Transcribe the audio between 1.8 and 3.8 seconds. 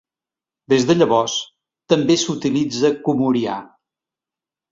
també s'utilitza comorià.